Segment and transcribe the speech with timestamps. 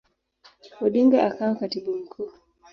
[0.85, 2.31] Odinga akawa Katibu Mkuu.